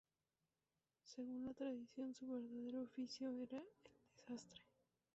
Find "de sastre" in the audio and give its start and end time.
3.83-4.63